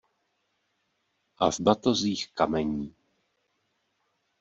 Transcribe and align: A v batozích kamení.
A 1.37 1.51
v 1.51 1.59
batozích 1.59 2.31
kamení. 2.33 2.95